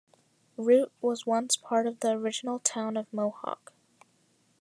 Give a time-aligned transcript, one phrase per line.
[0.57, 3.71] Root was once part of the original Town of Mohawk.